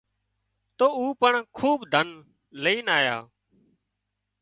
[0.77, 2.07] تو او پڻ کوٻ ڌن
[2.63, 3.17] لائينَ آيا